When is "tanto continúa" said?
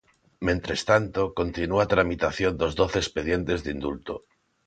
0.91-1.81